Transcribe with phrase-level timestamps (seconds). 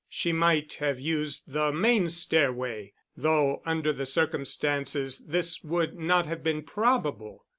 [0.09, 6.25] She might have used the main stair way, though under the circumstances this would not
[6.25, 7.45] have been probable.